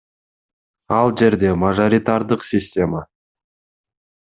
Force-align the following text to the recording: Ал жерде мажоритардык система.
Ал 0.99 1.13
жерде 1.19 1.51
мажоритардык 1.65 2.49
система. 2.55 3.05